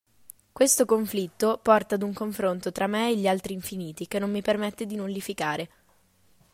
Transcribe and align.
Questo 0.51 0.85
conflitto 0.85 1.59
porta 1.61 1.93
ad 1.93 2.01
un 2.01 2.11
confronto 2.11 2.71
tra 2.71 2.87
me 2.87 3.09
e 3.09 3.17
gli 3.17 3.27
altri 3.27 3.53
infiniti 3.53 4.07
che 4.07 4.17
non 4.17 4.31
mi 4.31 4.41
permette 4.41 4.87
di 4.87 4.95
nullificare. 4.95 5.69